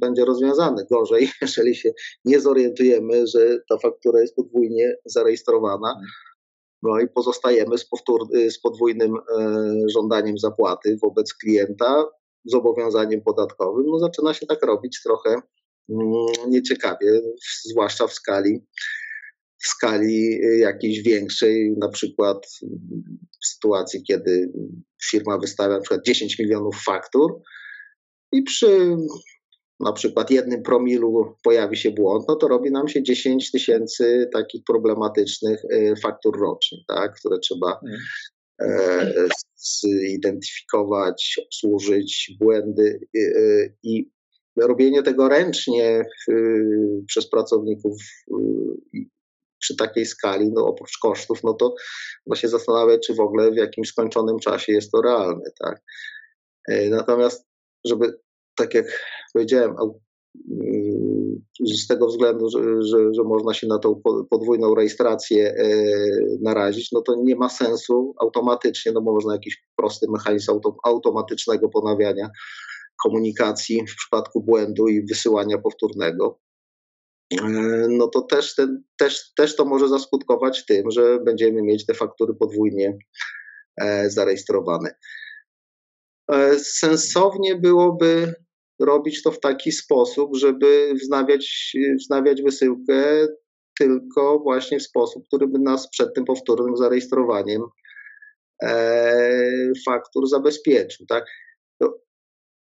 [0.00, 0.86] będzie rozwiązany.
[0.90, 1.92] Gorzej, jeżeli się
[2.24, 5.94] nie zorientujemy, że ta faktura jest podwójnie zarejestrowana,
[6.82, 9.14] no i pozostajemy z, powtór, y, z podwójnym
[9.94, 12.06] żądaniem zapłaty wobec klienta,
[12.44, 13.86] zobowiązaniem podatkowym.
[13.86, 15.30] No zaczyna się tak robić trochę
[15.90, 17.20] mm, nieciekawie,
[17.64, 18.60] zwłaszcza w skali
[19.58, 22.46] w skali y, jakiejś większej, na przykład
[23.42, 24.52] w sytuacji, kiedy
[25.10, 27.40] firma wystawia na przykład 10 milionów faktur
[28.32, 28.96] i przy
[29.80, 34.64] na przykład jednym promilu pojawi się błąd, no to robi nam się 10 tysięcy takich
[34.64, 38.00] problematycznych y, faktur rocznie, tak, które trzeba hmm.
[38.60, 44.10] e, zidentyfikować, obsłużyć błędy y, i
[44.56, 46.04] robienie tego ręcznie
[47.06, 47.96] przez pracowników
[49.58, 51.74] przy takiej skali, no oprócz kosztów, no to
[52.24, 55.82] trzeba się zastanawiać, czy w ogóle w jakimś skończonym czasie jest to realne, tak.
[56.68, 57.46] E, natomiast,
[57.84, 58.18] żeby,
[58.56, 58.86] tak jak
[59.32, 59.76] powiedziałem,
[60.50, 65.66] mm, z tego względu, że, że, że, można się na tą podwójną rejestrację e,
[66.40, 71.68] narazić, no to nie ma sensu automatycznie, no bo można jakiś prosty mechanizm auto, automatycznego
[71.68, 72.30] ponawiania
[73.02, 76.38] komunikacji w przypadku błędu i wysyłania powtórnego.
[77.32, 81.94] E, no to też, ten, też, też to może zaskutkować tym, że będziemy mieć te
[81.94, 82.98] faktury podwójnie
[83.80, 84.94] e, zarejestrowane.
[86.32, 88.34] E, sensownie byłoby
[88.80, 93.26] robić to w taki sposób, żeby wznawiać, wznawiać wysyłkę
[93.78, 97.62] tylko właśnie w sposób, który by nas przed tym powtórnym zarejestrowaniem
[99.86, 101.06] faktur zabezpieczył.
[101.06, 101.24] Tak?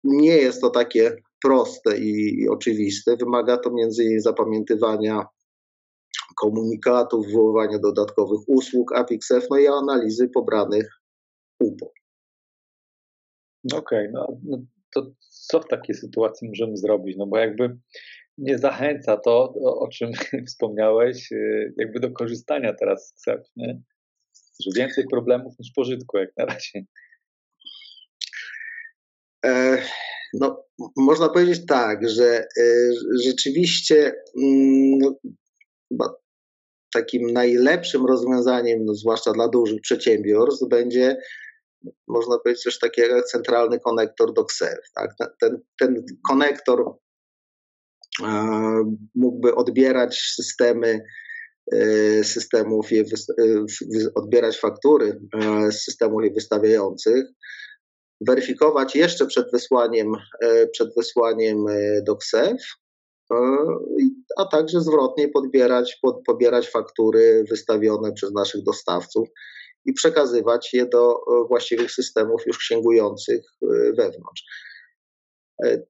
[0.05, 3.17] Nie jest to takie proste i, i oczywiste.
[3.17, 5.27] Wymaga to między innymi zapamiętywania
[6.37, 11.01] komunikatów, wywoływania dodatkowych usług APIXF, no i analizy pobranych
[11.61, 11.93] UPO.
[13.75, 14.59] Okej, okay, no, no
[14.95, 15.13] to
[15.49, 17.17] co w takiej sytuacji możemy zrobić?
[17.17, 17.79] No bo jakby
[18.39, 20.13] nie zachęca to, o czym
[20.49, 23.81] wspomniałeś, y, jakby do korzystania teraz z KSEF, nie?
[24.65, 26.85] Że więcej problemów niż pożytku jak na razie.
[29.45, 29.83] E,
[30.35, 30.65] no,
[30.97, 32.65] można powiedzieć tak, że e,
[33.25, 34.99] rzeczywiście mm,
[35.91, 36.19] no,
[36.95, 41.17] takim najlepszym rozwiązaniem, no, zwłaszcza dla dużych przedsiębiorstw, będzie
[42.09, 44.79] można powiedzieć coś takiego jak centralny konektor do KSEF.
[44.95, 45.11] Tak?
[45.41, 46.85] Ten, ten konektor
[49.15, 51.01] mógłby odbierać systemy
[51.73, 53.05] e, systemów, je,
[54.15, 55.21] odbierać faktury
[55.71, 57.25] z systemów je wystawiających,
[58.29, 62.63] weryfikować jeszcze przed wysłaniem, e, przed wysłaniem e, do KSEF,
[63.33, 63.37] e,
[64.37, 69.29] a także zwrotnie podbierać, pod, pobierać faktury wystawione przez naszych dostawców
[69.85, 73.45] i przekazywać je do właściwych systemów już księgujących
[73.99, 74.43] wewnątrz.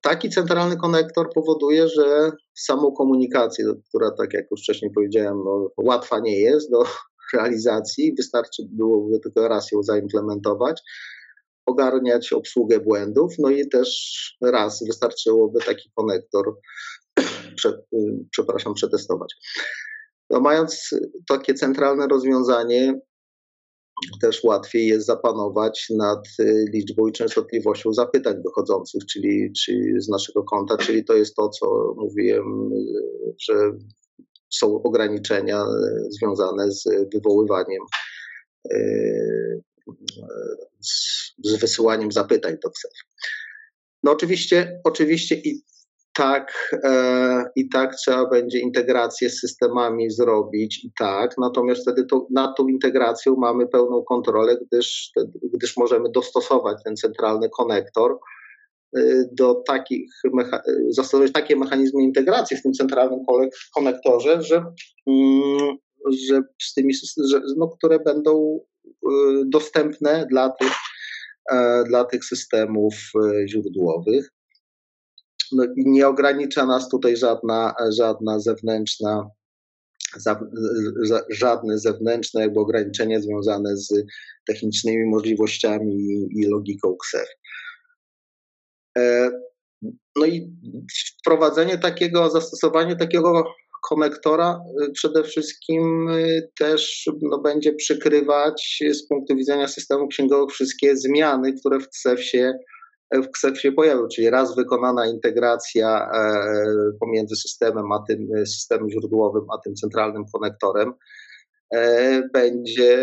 [0.01, 6.19] Taki centralny konektor powoduje, że samą komunikację, która, tak jak już wcześniej powiedziałem, no, łatwa
[6.19, 6.85] nie jest do
[7.35, 10.83] realizacji, wystarczy byłoby tylko raz ją zaimplementować,
[11.67, 13.89] ogarniać obsługę błędów, no i też
[14.43, 16.55] raz wystarczyłoby taki konektor,
[17.57, 17.83] prze,
[18.31, 19.35] przepraszam, przetestować.
[20.31, 20.91] No mając
[21.29, 23.01] takie centralne rozwiązanie,
[24.21, 26.25] też łatwiej jest zapanować nad
[26.73, 31.95] liczbą i częstotliwością zapytań dochodzących, czyli, czyli z naszego konta, czyli to jest to, co
[31.97, 32.71] mówiłem,
[33.49, 33.55] że
[34.51, 35.65] są ograniczenia
[36.11, 37.83] związane z wywoływaniem
[40.81, 42.93] z, z wysyłaniem zapytań do KSEF.
[44.03, 45.63] No oczywiście, oczywiście i
[46.15, 51.35] tak, e, i tak trzeba będzie integrację z systemami zrobić, i tak.
[51.39, 55.11] Natomiast wtedy to, nad tą integracją mamy pełną kontrolę, gdyż,
[55.55, 58.19] gdyż możemy dostosować ten centralny konektor
[58.99, 60.11] y, do takich,
[60.91, 63.21] zastosować takie mechanizmy integracji w tym centralnym
[63.75, 64.65] konektorze, że,
[65.07, 65.77] mm,
[66.29, 66.95] że z tymi,
[67.31, 68.61] że, no, które będą
[69.47, 70.73] dostępne dla tych,
[71.53, 74.31] e, dla tych systemów y, źródłowych
[75.53, 79.31] no, nie ogranicza nas tutaj żadna, żadna zewnętrzna,
[81.31, 83.95] żadne zewnętrzne jakby ograniczenie związane z
[84.47, 85.95] technicznymi możliwościami
[86.31, 87.29] i, logiką KSEF.
[88.99, 89.31] E,
[90.17, 90.57] no i
[91.21, 93.55] wprowadzenie takiego, zastosowanie takiego
[93.89, 100.97] konektora y, przede wszystkim y, też no, będzie przykrywać z punktu widzenia systemu księgowego wszystkie
[100.97, 102.53] zmiany, które w KSEF się
[103.13, 106.33] w KSEF się pojawił, czyli raz wykonana integracja e,
[107.01, 110.93] pomiędzy systemem a tym systemem źródłowym, a tym centralnym konektorem,
[111.75, 112.99] e, będzie,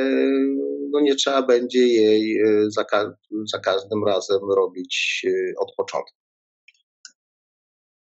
[0.92, 2.86] no nie trzeba będzie jej e, za,
[3.54, 5.26] za każdym razem robić
[5.60, 6.18] od początku.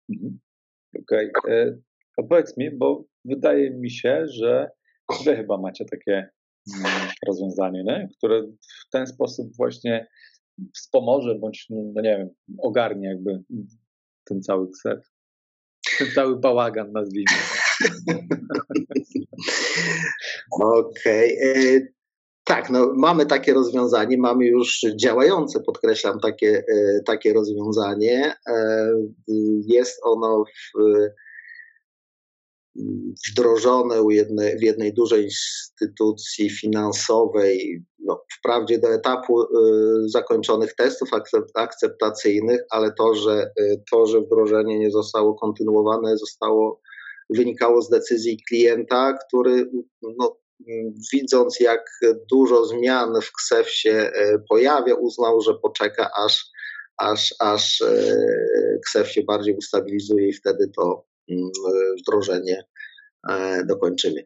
[0.09, 0.39] Mhm.
[1.03, 1.31] Okej.
[1.39, 1.83] Okay.
[2.17, 4.71] Opowiedz mi, bo wydaje mi się, że
[5.25, 6.29] wy chyba macie takie
[6.77, 8.09] mm, rozwiązanie, nie?
[8.19, 10.07] które w ten sposób właśnie
[10.75, 13.43] wspomoże, bądź, no, no nie wiem, ogarnie jakby
[14.25, 15.13] ten cały kset.
[15.99, 17.37] Ten cały bałagan, nazwijmy.
[20.61, 21.39] Okej.
[21.39, 21.63] Okay.
[21.63, 21.81] E,
[22.45, 28.35] tak, no, mamy takie rozwiązanie, mamy już działające, podkreślam, takie, e, takie rozwiązanie.
[28.49, 28.89] E,
[29.67, 30.79] jest ono w
[33.31, 39.47] wdrożone u jednej, w jednej dużej instytucji finansowej, no, wprawdzie do etapu y,
[40.07, 41.09] zakończonych testów
[41.55, 46.81] akceptacyjnych, ale to że, y, to, że wdrożenie nie zostało kontynuowane, zostało,
[47.31, 49.71] wynikało z decyzji klienta, który
[50.19, 50.37] no,
[51.13, 51.85] widząc jak
[52.31, 56.51] dużo zmian w KSEF się y, pojawia, uznał, że poczeka aż,
[56.97, 57.83] aż, aż
[58.87, 61.12] KSEF się bardziej ustabilizuje i wtedy to
[62.01, 62.65] wdrożenie
[63.31, 64.25] e, dokończymy.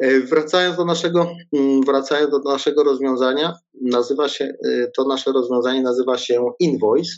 [0.00, 5.82] E, wracając do naszego, mm, wracając do naszego rozwiązania, nazywa się, e, to nasze rozwiązanie
[5.82, 7.12] nazywa się Invoice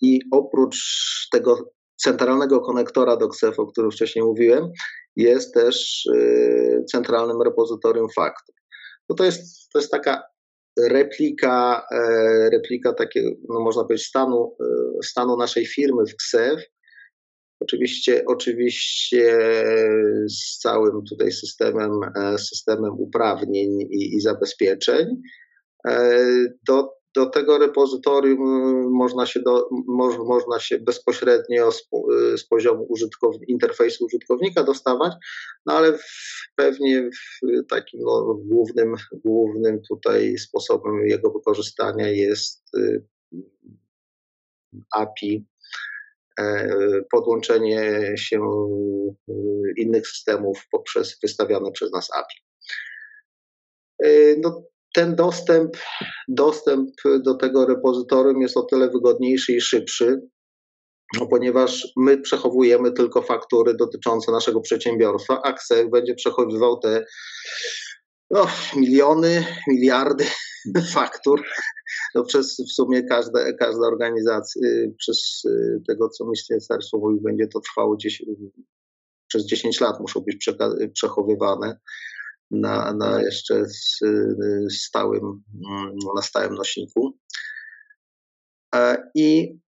[0.00, 0.78] i oprócz
[1.32, 4.70] tego centralnego konektora do XEF, o którym wcześniej mówiłem,
[5.16, 6.08] jest też
[6.90, 8.54] centralnym repozytorium faktur.
[9.08, 10.22] No to, jest, to jest taka
[10.80, 11.86] replika,
[12.52, 14.56] replika takiego, no można powiedzieć, stanu,
[15.04, 16.60] stanu naszej firmy w KSEF,
[17.60, 19.38] Oczywiście, oczywiście
[20.28, 25.22] z całym tutaj systemem, e, systemem uprawnień i, i zabezpieczeń.
[25.86, 26.24] E,
[26.68, 28.40] do, do tego repozytorium
[28.92, 31.88] można się, do, moż, można się bezpośrednio z,
[32.36, 32.88] z poziomu
[33.48, 35.12] interfejsu użytkownika dostawać,
[35.66, 36.04] no ale w,
[36.56, 43.04] pewnie w takim no, głównym, głównym tutaj sposobem jego wykorzystania jest y,
[44.90, 45.53] API E,
[47.10, 48.40] podłączenie się
[49.28, 49.32] e,
[49.76, 52.36] innych systemów poprzez wystawiane przez nas API.
[54.02, 54.62] E, no,
[54.94, 55.76] ten dostęp,
[56.28, 60.20] dostęp do tego repozytorium jest o tyle wygodniejszy i szybszy,
[61.20, 67.04] no, ponieważ my przechowujemy tylko faktury dotyczące naszego przedsiębiorstwa, a KSEF będzie przechowywał te
[68.30, 70.24] no, miliony, miliardy
[70.94, 71.42] faktur.
[72.14, 77.46] No, przez w sumie każda, każda organizacja, y, przez y, tego, co ministerstwo mówi, będzie
[77.46, 78.22] to trwało gdzieś,
[79.28, 80.48] przez 10 lat muszą być
[80.92, 81.78] przechowywane
[82.50, 83.64] na, na jeszcze
[84.70, 87.18] stałym, mm, na stałym nośniku.
[88.74, 89.58] E, I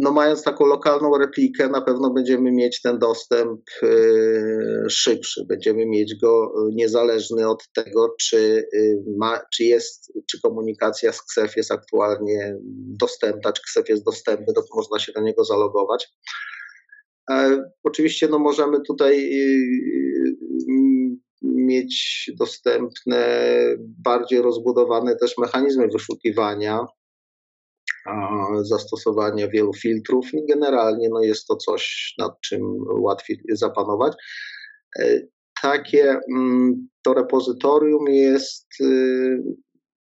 [0.00, 5.44] no mając taką lokalną replikę, na pewno będziemy mieć ten dostęp y, szybszy.
[5.48, 8.36] Będziemy mieć go niezależny od tego, czy,
[8.74, 12.56] y, ma, czy jest, czy komunikacja z KSEF jest aktualnie
[13.00, 16.08] dostępna, czy KSEF jest dostępny, to można się do niego zalogować.
[17.30, 20.38] E, oczywiście no, możemy tutaj y,
[21.42, 23.26] mieć dostępne
[23.78, 26.86] bardziej rozbudowane też mechanizmy wyszukiwania
[28.62, 32.62] zastosowania wielu filtrów i generalnie no, jest to coś, nad czym
[33.00, 34.12] łatwiej zapanować.
[34.98, 35.20] E,
[35.62, 39.42] takie mm, to repozytorium jest, y,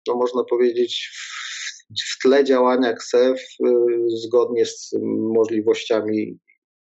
[0.08, 1.10] no można powiedzieć,
[2.14, 3.70] w tle działania KSEF y,
[4.08, 4.90] zgodnie z
[5.34, 6.38] możliwościami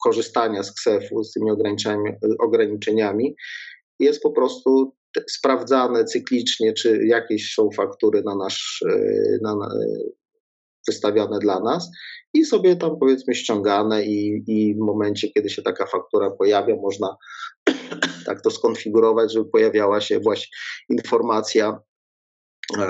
[0.04, 3.36] korzystania z KSEF-u, z tymi ograniczeniami, ograniczeniami
[4.00, 4.92] jest po prostu
[5.30, 9.68] sprawdzane cyklicznie, czy jakieś są faktury na nasz, y, na,
[10.88, 11.90] wystawione dla nas
[12.34, 17.16] i sobie tam powiedzmy ściągane i, i w momencie, kiedy się taka faktura pojawia, można
[18.26, 20.56] tak to skonfigurować, żeby pojawiała się właśnie
[20.88, 21.80] informacja
[22.78, 22.86] e,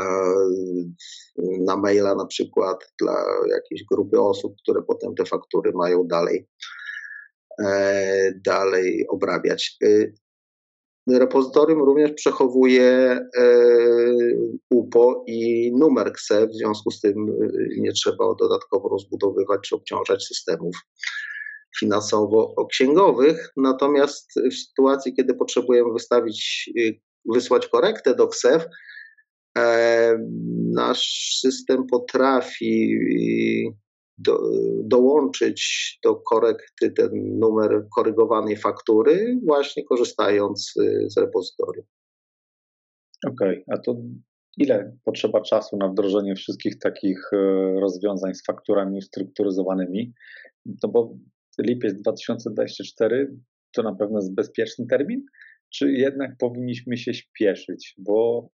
[1.38, 6.48] na maila na przykład dla jakiejś grupy osób, które potem te faktury mają dalej,
[7.64, 9.78] e, dalej obrabiać.
[11.10, 13.18] E, repozytorium również przechowuje
[14.70, 17.26] UPO i numer KSE, w związku z tym
[17.78, 20.76] nie trzeba dodatkowo rozbudowywać czy obciążać systemów
[21.80, 23.52] finansowo-księgowych.
[23.56, 28.66] Natomiast w sytuacji, kiedy potrzebujemy wystawić, y, wysłać korektę do KSEF,
[29.58, 30.18] e,
[30.72, 32.98] nasz system potrafi
[34.18, 34.38] do,
[34.84, 41.86] dołączyć do korekty ten numer korygowanej faktury, właśnie korzystając y, z repozytorium.
[43.26, 43.76] Okej, okay.
[43.76, 43.96] a to
[44.56, 47.30] ile potrzeba czasu na wdrożenie wszystkich takich
[47.80, 50.12] rozwiązań z fakturami ustrukturyzowanymi?
[50.82, 51.16] No bo
[51.58, 53.36] lipiec 2024
[53.72, 55.24] to na pewno jest bezpieczny termin,
[55.74, 58.48] czy jednak powinniśmy się śpieszyć, bo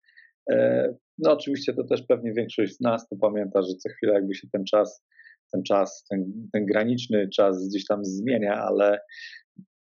[0.50, 4.34] e, no oczywiście to też pewnie większość z nas to pamięta, że co chwilę jakby
[4.34, 5.04] się ten czas,
[5.52, 8.98] ten czas, ten, ten graniczny czas gdzieś tam zmienia, ale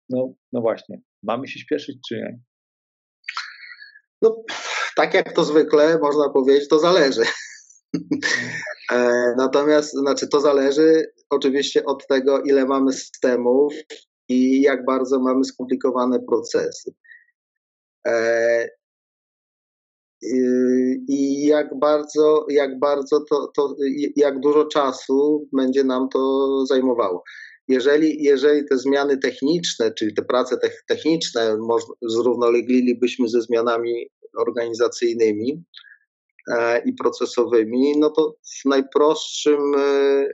[0.09, 2.39] no, no właśnie, mamy się śpieszyć czy nie?
[4.21, 4.43] No,
[4.95, 7.23] tak jak to zwykle można powiedzieć, to zależy.
[8.91, 13.73] E, natomiast znaczy, to zależy oczywiście od tego, ile mamy systemów
[14.29, 16.93] i jak bardzo mamy skomplikowane procesy.
[20.23, 20.37] E,
[21.07, 23.75] I jak bardzo, jak bardzo to, to,
[24.15, 27.23] jak dużo czasu będzie nam to zajmowało.
[27.67, 30.57] Jeżeli, jeżeli te zmiany techniczne, czyli te prace
[30.87, 31.57] techniczne
[32.01, 34.07] zrównoleglilibyśmy ze zmianami
[34.37, 35.63] organizacyjnymi,
[36.51, 40.27] E, i procesowymi, no to w najprostszym e, e,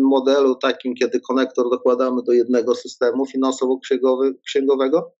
[0.00, 5.12] modelu, takim, kiedy konektor dokładamy do jednego systemu finansowo-księgowego,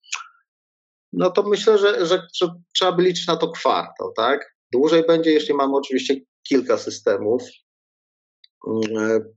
[1.16, 4.54] no to myślę, że, że, że trzeba by liczyć na to kwartał, tak?
[4.72, 6.16] Dłużej będzie, jeśli mamy oczywiście
[6.48, 7.42] kilka systemów.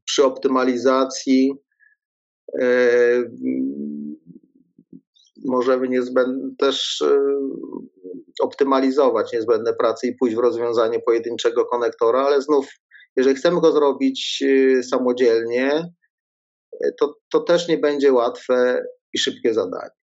[0.06, 1.54] Przy optymalizacji
[5.46, 7.04] możemy niezbędnie też
[8.42, 12.68] optymalizować niezbędne prace i pójść w rozwiązanie pojedynczego konektora, ale znów,
[13.16, 15.90] jeżeli chcemy go zrobić y, samodzielnie,
[17.00, 19.97] to, to też nie będzie łatwe i szybkie zadanie.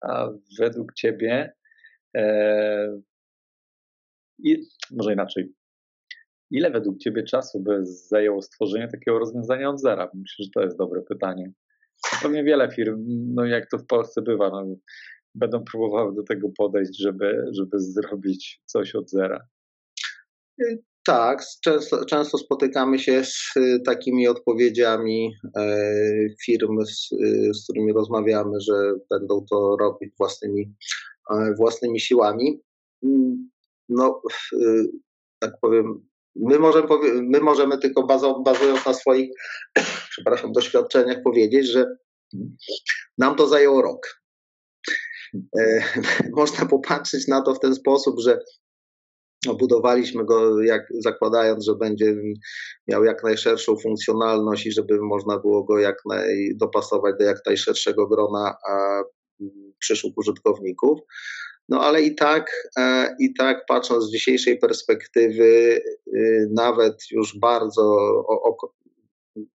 [0.00, 1.52] A według Ciebie,
[2.16, 3.00] e,
[4.38, 5.52] i, może inaczej,
[6.50, 10.10] ile według Ciebie czasu by zajęło stworzenie takiego rozwiązania od zera?
[10.14, 11.52] Myślę, że to jest dobre pytanie
[12.22, 14.76] pewnie wiele firm, no jak to w Polsce bywa, no,
[15.34, 19.46] będą próbowały do tego podejść, żeby, żeby zrobić coś od zera.
[21.06, 25.86] Tak, często, często spotykamy się z y, takimi odpowiedziami e,
[26.44, 30.74] firm, z, y, z którymi rozmawiamy, że będą to robić własnymi,
[31.30, 32.62] e, własnymi siłami.
[33.02, 33.50] Mm,
[33.88, 34.86] no, y,
[35.40, 36.04] tak powiem,
[36.36, 36.88] My możemy,
[37.22, 38.02] my możemy tylko
[38.44, 39.30] bazując na swoich
[40.10, 41.96] przepraszam, doświadczeniach powiedzieć, że
[43.18, 44.20] nam to zajęło rok.
[45.58, 45.82] E,
[46.36, 48.38] można popatrzeć na to w ten sposób, że
[49.52, 52.16] budowaliśmy go jak, zakładając, że będzie
[52.88, 58.06] miał jak najszerszą funkcjonalność i żeby można było go jak naj, dopasować do jak najszerszego
[58.06, 59.02] grona a,
[59.78, 61.00] przyszłych użytkowników.
[61.68, 65.80] No ale i tak, e, i tak patrząc z dzisiejszej perspektywy,
[66.14, 67.82] y, nawet już bardzo
[68.28, 68.56] o, o,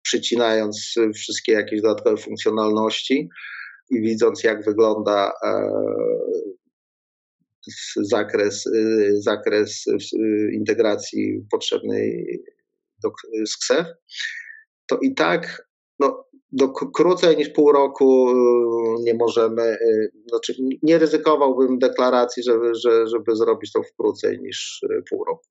[0.01, 3.29] przycinając wszystkie jakieś dodatkowe funkcjonalności
[3.89, 5.71] i widząc, jak wygląda e,
[7.95, 12.25] zakres, y, zakres y, integracji potrzebnej
[13.03, 13.11] do,
[13.45, 13.87] z KSEF,
[14.87, 15.67] to i tak
[15.99, 19.77] no, do krócej niż pół roku y, nie możemy,
[20.29, 20.53] znaczy
[20.83, 22.71] nie ryzykowałbym deklaracji, żeby,
[23.05, 25.45] żeby zrobić to w krócej niż pół roku.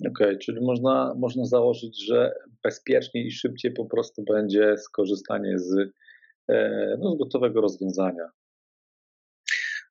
[0.00, 2.32] Okej, okay, czyli można, można założyć, że
[2.64, 5.92] bezpieczniej i szybciej po prostu będzie skorzystanie z,
[6.98, 8.30] no, z gotowego rozwiązania.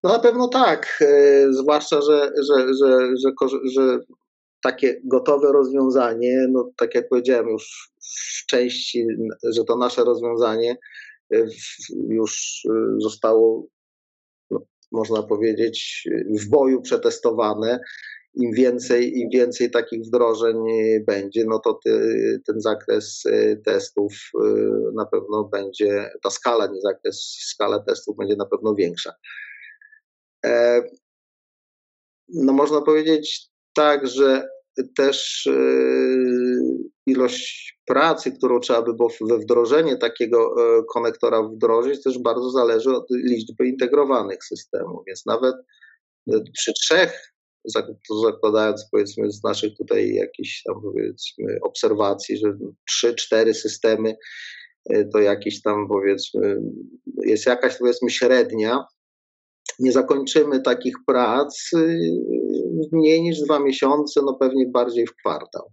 [0.04, 3.14] No na pewno tak, e, zwłaszcza, że, że, że,
[3.64, 4.00] że,
[4.62, 7.92] takie gotowe rozwiązanie, no tak jak powiedziałem już
[8.42, 9.08] w części,
[9.44, 10.78] że to nasze rozwiązanie
[11.34, 11.48] e,
[12.10, 13.68] już e, zostało,
[14.52, 14.60] no,
[14.92, 16.08] można powiedzieć,
[16.42, 17.80] w boju przetestowane.
[18.34, 20.58] Im więcej, im więcej takich wdrożeń
[21.08, 21.80] będzie, no to
[22.48, 23.24] ten zakres
[23.66, 24.14] testów
[24.96, 29.14] na pewno będzie, ta skala, nie zakres, skala testów będzie na pewno większa.
[32.30, 34.48] No można powiedzieć tak, że
[34.96, 35.50] też
[37.06, 40.56] ilość pracy, którą trzeba by było we wdrożenie takiego
[40.94, 45.04] konektora wdrożyć, też bardzo zależy od liczby integrowanych systemów.
[45.08, 45.56] Więc nawet
[46.54, 47.34] przy trzech
[48.24, 52.58] zakładając powiedzmy z naszych tutaj jakichś tam powiedzmy obserwacji, że
[52.88, 54.16] trzy, cztery systemy
[54.90, 56.62] e, to jakiś tam powiedzmy
[57.26, 58.86] jest jakaś powiedzmy średnia.
[59.80, 61.88] Nie zakończymy takich prac e,
[62.92, 65.72] mniej niż dwa miesiące, no pewnie bardziej w kwartał.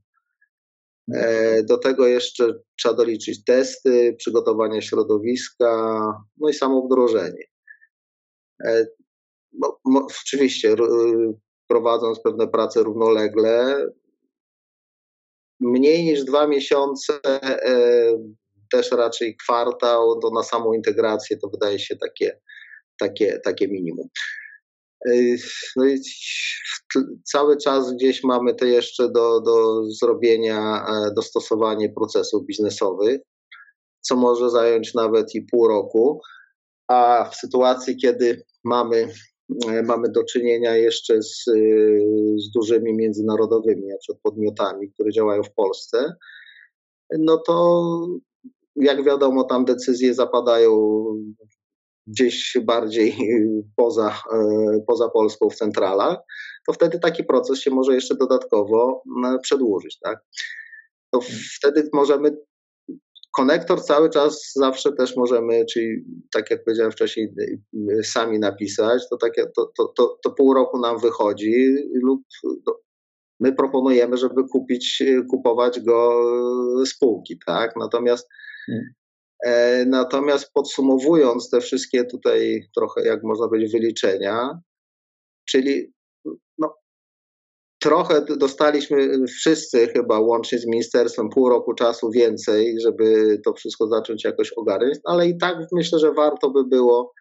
[1.15, 6.01] E, do tego jeszcze trzeba doliczyć testy, przygotowania środowiska,
[6.37, 7.45] no i samo wdrożenie.
[9.53, 9.79] No,
[10.25, 10.77] oczywiście
[11.69, 13.87] prowadząc pewne prace równolegle.
[15.61, 18.19] Mniej niż dwa miesiące, e,
[18.73, 22.41] też raczej kwartał, to na samą integrację to wydaje się takie,
[22.99, 24.09] takie, takie minimum.
[25.77, 26.01] No i
[27.25, 33.21] cały czas gdzieś mamy to jeszcze do, do zrobienia, e, dostosowanie procesów biznesowych,
[34.01, 36.21] co może zająć nawet i pół roku.
[36.89, 39.09] A w sytuacji, kiedy mamy
[39.69, 41.53] E, mamy do czynienia jeszcze z, e,
[42.37, 46.15] z dużymi międzynarodowymi na przykład podmiotami, które działają w Polsce,
[47.19, 47.83] no to
[48.77, 50.71] jak wiadomo, tam decyzje zapadają
[52.07, 53.17] gdzieś bardziej
[53.77, 54.39] poza, e,
[54.87, 56.19] poza Polską w centralach,
[56.67, 59.03] to wtedy taki proces się może jeszcze dodatkowo
[59.43, 59.99] przedłużyć.
[59.99, 60.19] Tak?
[61.11, 61.21] To
[61.59, 62.37] wtedy możemy
[63.37, 67.35] konektor cały czas zawsze też możemy, czyli tak jak powiedziałem wcześniej,
[68.03, 72.23] sami napisać, to, takie, to, to, to, to pół roku nam wychodzi lub
[73.41, 76.23] my proponujemy, żeby kupić, kupować go
[76.87, 77.77] spółki, tak?
[77.77, 78.29] Natomiast
[78.67, 78.85] hmm.
[78.85, 79.04] e,
[79.87, 84.61] Natomiast podsumowując te wszystkie tutaj trochę, jak można powiedzieć, wyliczenia,
[85.49, 85.93] czyli
[87.85, 94.25] trochę dostaliśmy wszyscy chyba łącznie z ministerstwem pół roku czasu więcej, żeby to wszystko zacząć
[94.25, 97.13] jakoś ogarnąć, ale i tak myślę, że warto by było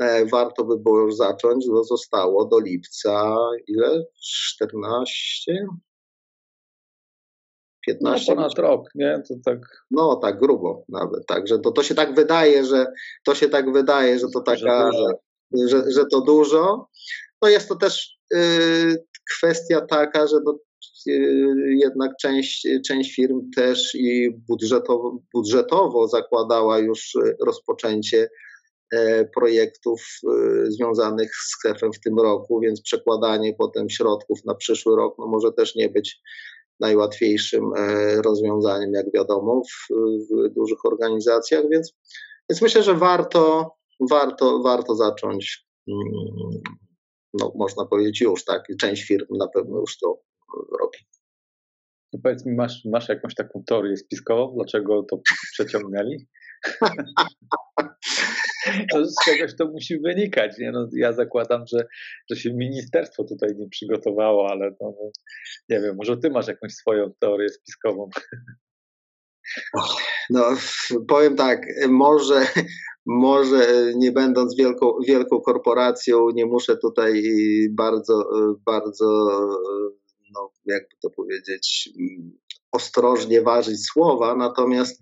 [0.00, 3.36] e, warto by było już zacząć, bo zostało do lipca
[3.68, 4.04] ile?
[4.20, 5.66] 14?
[7.86, 9.22] 15 no, ponad rok, nie?
[9.28, 9.58] To tak.
[9.90, 11.26] No, tak grubo nawet.
[11.26, 12.86] Także to, to się tak wydaje, że
[13.24, 16.88] to się tak wydaje, że to taka, że, że, że to dużo.
[17.42, 19.04] No jest to też yy,
[19.36, 20.58] kwestia taka, że no,
[21.68, 27.12] jednak część, część firm też i budżetowo, budżetowo zakładała już
[27.46, 28.28] rozpoczęcie
[28.92, 34.96] e, projektów e, związanych z sklepem w tym roku, więc przekładanie potem środków na przyszły
[34.96, 36.20] rok no może też nie być
[36.80, 37.64] najłatwiejszym
[38.24, 39.94] rozwiązaniem, jak wiadomo, w,
[40.30, 41.92] w dużych organizacjach, więc,
[42.50, 43.70] więc myślę, że warto,
[44.10, 46.62] warto, warto zacząć mm,
[47.40, 48.62] no, można powiedzieć już, tak?
[48.80, 50.18] Część firm na pewno już to
[50.80, 50.98] robi.
[52.12, 55.20] To powiedz mi, masz, masz jakąś taką teorię spiskową, dlaczego to
[55.52, 56.26] przeciągnęli?
[58.92, 60.58] to z czegoś to musi wynikać.
[60.58, 60.72] Nie?
[60.72, 61.86] No, ja zakładam, że,
[62.30, 65.10] że się ministerstwo tutaj nie przygotowało, ale to, no,
[65.68, 68.10] nie wiem, może ty masz jakąś swoją teorię spiskową.
[70.30, 70.44] No,
[71.08, 72.46] powiem tak, może,
[73.06, 77.22] może nie będąc wielką, wielką korporacją, nie muszę tutaj
[77.70, 78.30] bardzo,
[78.66, 79.06] bardzo,
[80.34, 81.90] no, jakby to powiedzieć,
[82.72, 85.00] ostrożnie ważyć słowa, natomiast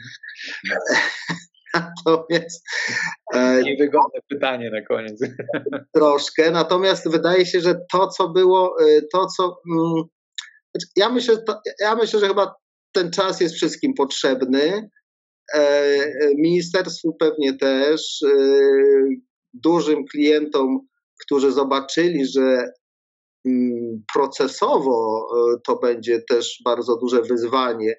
[1.75, 2.65] natomiast
[3.35, 5.21] e, niewygodne pytanie na koniec.
[5.95, 10.03] Troszkę, natomiast wydaje się, że to, co było, e, to, co mm,
[10.75, 11.37] znaczy, ja myślę,
[11.81, 12.55] ja myślę, że chyba
[12.93, 14.91] ten czas jest wszystkim potrzebny.
[15.55, 18.37] E, e, ministerstwu pewnie też, e,
[19.53, 20.81] dużym klientom,
[21.21, 22.73] którzy zobaczyli, że
[23.47, 25.29] mm, procesowo
[25.67, 27.95] to będzie też bardzo duże wyzwanie.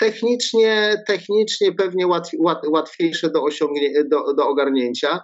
[0.00, 2.06] Technicznie, technicznie pewnie
[2.68, 5.20] łatwiejsze do, osiągnięcia, do, do ogarnięcia,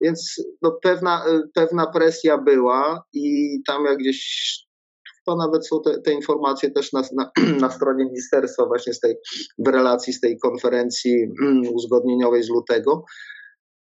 [0.00, 4.64] więc no pewna, pewna presja była i tam jak gdzieś
[5.26, 7.30] to nawet są te, te informacje też na, na,
[7.66, 9.14] na, stronie ministerstwa właśnie z tej,
[9.58, 13.04] w relacji z tej konferencji mm, uzgodnieniowej z lutego,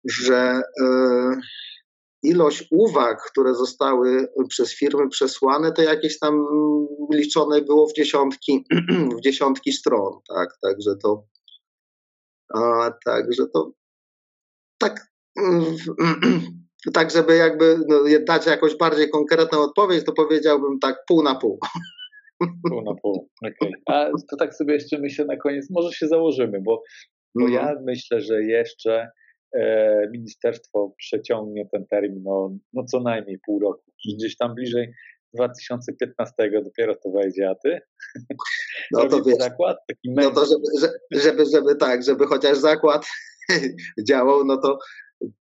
[0.05, 0.85] że y,
[2.25, 6.47] ilość uwag, które zostały przez firmy przesłane, to jakieś tam
[7.12, 8.64] liczone było w dziesiątki,
[9.18, 11.25] w dziesiątki stron, tak, także to
[12.55, 13.72] a, także to
[14.79, 15.07] tak
[16.93, 21.59] tak żeby jakby no, dać jakąś bardziej konkretną odpowiedź, to powiedziałbym tak pół na pół.
[22.70, 23.55] Pół na pół, okej.
[23.61, 23.83] Okay.
[23.97, 26.83] A to tak sobie jeszcze myślę na koniec, może się założymy, bo,
[27.35, 27.85] bo ja mhm.
[27.85, 29.11] myślę, że jeszcze
[30.13, 33.83] ministerstwo przeciągnie ten termin no, no co najmniej pół roku.
[34.17, 34.93] Gdzieś tam bliżej
[35.35, 36.35] 2015
[36.65, 37.81] dopiero to wejdzie, a ty?
[38.93, 40.93] No to wiesz, zakład, taki no to żeby,
[41.23, 43.07] żeby, żeby tak, żeby chociaż zakład
[44.09, 44.79] działał, no to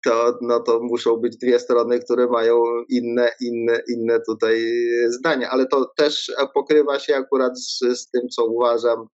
[0.05, 4.61] to, no to muszą być dwie strony, które mają inne, inne, inne tutaj
[5.09, 9.07] zdania, ale to też pokrywa się akurat z, z tym, co uważam.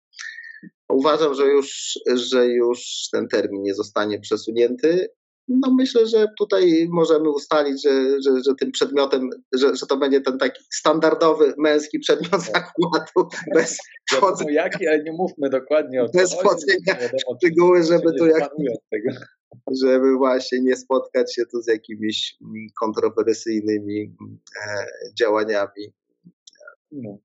[0.92, 5.08] Uważam, że już, że już ten termin nie zostanie przesunięty.
[5.48, 10.22] No myślę, że tutaj możemy ustalić, że, że, że tym przedmiotem, że, że to będzie
[10.22, 12.42] ten taki standardowy męski przedmiot tak.
[12.42, 13.78] zakładu bez
[14.12, 14.52] wchodzenia.
[14.52, 16.22] Jaki, ale nie mówmy dokładnie o tym.
[16.22, 18.52] Bez wchodzenia w szczegóły, żeby tu jak,
[19.84, 22.38] żeby właśnie nie spotkać się tu z jakimiś
[22.80, 24.16] kontrowersyjnymi
[24.66, 24.86] e,
[25.20, 25.94] działaniami.
[26.92, 27.18] No.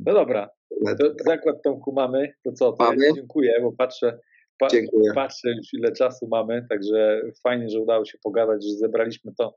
[0.00, 0.57] no dobra,
[0.98, 3.06] to zakład Tomku mamy, to co, to mamy?
[3.06, 4.18] Ja dziękuję, bo patrzę,
[4.58, 5.12] pa, dziękuję.
[5.14, 9.54] patrzę już ile czasu mamy, także fajnie, że udało się pogadać, że zebraliśmy to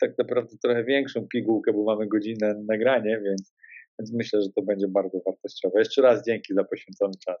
[0.00, 3.54] tak naprawdę trochę większą pigułkę, bo mamy godzinę nagranie, więc,
[3.98, 5.78] więc myślę, że to będzie bardzo wartościowe.
[5.78, 7.36] Jeszcze raz dzięki za poświęcony czas.